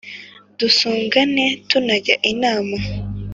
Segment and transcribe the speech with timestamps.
[0.57, 2.77] Dusugane tunajya inama